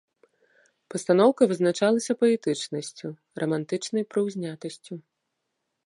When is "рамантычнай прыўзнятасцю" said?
3.45-4.93